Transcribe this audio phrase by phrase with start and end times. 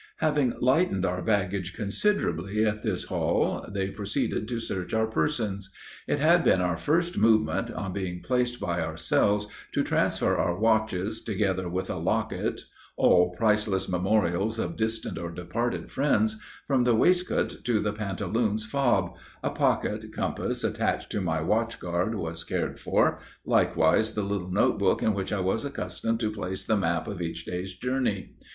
[0.17, 5.69] "Having lightened our baggage considerably at this haul, they proceeded to search our persons.
[6.07, 11.21] It had been our first movement, on being placed by ourselves, to transfer our watches,
[11.23, 12.61] together with a locket,
[12.97, 19.15] all priceless memorials of distant or departed friends from the waistcoat to the pantaloons fob;
[19.43, 25.03] a pocket compass attached to my watchguard, was cared for; likewise, the little note book
[25.03, 28.33] in which I was accustomed to place the map of each day's journey.